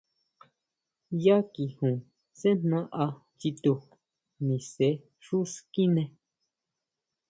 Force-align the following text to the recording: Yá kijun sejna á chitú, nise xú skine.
Yá 1.23 1.37
kijun 1.53 1.97
sejna 2.39 2.79
á 3.03 3.05
chitú, 3.39 3.73
nise 4.45 4.89
xú 5.23 5.37
skine. 5.53 6.03